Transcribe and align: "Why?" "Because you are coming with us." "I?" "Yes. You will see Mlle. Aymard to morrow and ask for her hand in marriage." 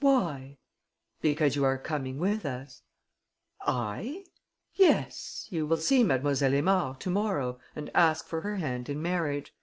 "Why?" 0.00 0.58
"Because 1.22 1.56
you 1.56 1.64
are 1.64 1.78
coming 1.78 2.18
with 2.18 2.44
us." 2.44 2.82
"I?" 3.62 4.26
"Yes. 4.74 5.46
You 5.48 5.66
will 5.66 5.78
see 5.78 6.04
Mlle. 6.04 6.36
Aymard 6.44 7.00
to 7.00 7.08
morrow 7.08 7.58
and 7.74 7.88
ask 7.94 8.26
for 8.26 8.42
her 8.42 8.56
hand 8.56 8.90
in 8.90 9.00
marriage." 9.00 9.54